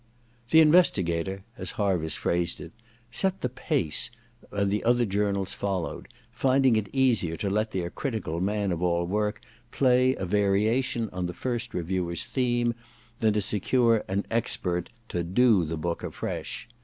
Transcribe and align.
The 0.49 0.61
Investigatory 0.61 1.43
as 1.59 1.73
Harviss 1.73 2.15
phrased 2.17 2.59
it, 2.59 2.71
* 2.97 3.11
set 3.21 3.41
the 3.41 3.49
pace,' 3.49 4.09
and 4.51 4.71
the 4.71 4.83
other 4.83 5.05
journals 5.05 5.53
followed, 5.53 6.07
finding 6.31 6.75
it 6.75 6.89
easier 6.91 7.37
to 7.37 7.51
let 7.51 7.69
their 7.69 7.91
critical 7.91 8.41
man 8.41 8.71
of 8.71 8.81
all 8.81 9.05
work 9.05 9.41
play 9.69 10.15
a 10.15 10.25
variation 10.25 11.07
on 11.13 11.27
the 11.27 11.35
first 11.35 11.75
reviewer's 11.75 12.25
theme 12.25 12.73
than 13.19 13.33
to 13.33 13.43
secure 13.43 14.03
an 14.07 14.25
expert 14.31 14.89
to 15.09 15.23
^ 15.23 15.33
do' 15.35 15.63
the 15.65 15.77
book 15.77 16.01
afresh. 16.03 16.67